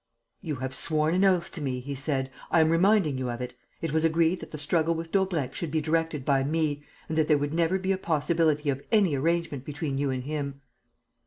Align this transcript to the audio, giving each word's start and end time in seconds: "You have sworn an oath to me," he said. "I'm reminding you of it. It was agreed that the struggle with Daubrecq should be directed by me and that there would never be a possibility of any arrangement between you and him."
"You 0.41 0.55
have 0.55 0.73
sworn 0.73 1.13
an 1.13 1.23
oath 1.23 1.51
to 1.51 1.61
me," 1.61 1.79
he 1.79 1.93
said. 1.93 2.31
"I'm 2.49 2.71
reminding 2.71 3.19
you 3.19 3.29
of 3.29 3.39
it. 3.39 3.53
It 3.83 3.91
was 3.91 4.03
agreed 4.03 4.39
that 4.39 4.49
the 4.49 4.57
struggle 4.57 4.95
with 4.95 5.11
Daubrecq 5.11 5.53
should 5.53 5.69
be 5.69 5.79
directed 5.79 6.25
by 6.25 6.43
me 6.43 6.83
and 7.07 7.15
that 7.19 7.27
there 7.27 7.37
would 7.37 7.53
never 7.53 7.77
be 7.77 7.91
a 7.91 7.99
possibility 7.99 8.71
of 8.71 8.81
any 8.91 9.13
arrangement 9.13 9.63
between 9.63 9.99
you 9.99 10.09
and 10.09 10.23
him." 10.23 10.61